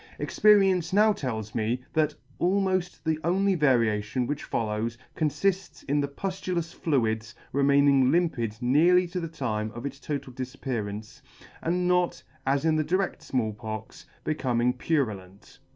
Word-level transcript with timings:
Experience 0.17 0.91
now 0.93 1.13
tells 1.13 1.53
me 1.53 1.79
that 1.93 2.15
almoft 2.39 3.03
the 3.03 3.19
only 3.23 3.53
variation 3.53 4.25
which 4.25 4.43
follows 4.43 4.97
conlifts 5.15 5.83
in 5.87 6.01
the 6.01 6.07
puftulous 6.07 6.73
fluids 6.73 7.35
remaining 7.51 8.11
limpid 8.11 8.57
nearly 8.61 9.05
to 9.07 9.19
the 9.19 9.27
time 9.27 9.69
of 9.75 9.85
its 9.85 9.99
total 9.99 10.33
difappearaince; 10.33 11.21
and 11.61 11.87
not, 11.87 12.23
as 12.47 12.65
in 12.65 12.77
the 12.77 12.83
dired 12.83 13.21
Small 13.21 13.53
Pox, 13.53 14.07
becoming 14.23 14.73
purulent. 14.73 15.59